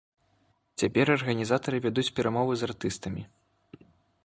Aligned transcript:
Цяпер 0.83 1.11
арганізатары 1.17 1.77
вядуць 1.85 2.07
перамовы 2.19 2.53
з 2.61 2.69
артыстамі. 2.71 3.21